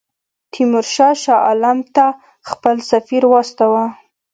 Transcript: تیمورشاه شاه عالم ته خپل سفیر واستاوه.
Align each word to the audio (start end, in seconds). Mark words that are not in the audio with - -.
تیمورشاه 0.51 1.13
شاه 1.23 1.41
عالم 1.47 1.79
ته 1.95 2.05
خپل 2.49 2.75
سفیر 2.91 3.23
واستاوه. 3.27 3.85